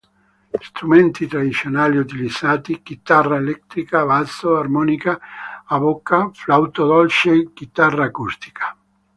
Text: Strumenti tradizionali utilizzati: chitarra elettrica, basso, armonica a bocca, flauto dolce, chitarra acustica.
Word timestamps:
Strumenti 0.67 1.27
tradizionali 1.27 1.95
utilizzati: 1.99 2.81
chitarra 2.81 3.35
elettrica, 3.35 4.03
basso, 4.03 4.57
armonica 4.57 5.19
a 5.63 5.77
bocca, 5.77 6.31
flauto 6.33 6.87
dolce, 6.87 7.51
chitarra 7.53 8.05
acustica. 8.05 8.75